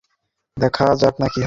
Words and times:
দেখা 0.57 0.85
যাক 1.01 1.15
না 1.19 1.27
কী 1.27 1.29
হয়। 1.29 1.39